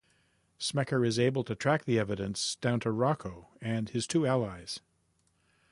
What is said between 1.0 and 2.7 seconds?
is able to track the evidence